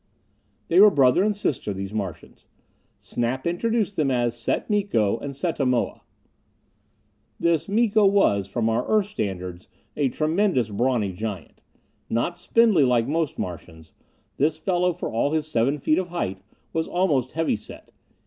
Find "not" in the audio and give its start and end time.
12.09-12.35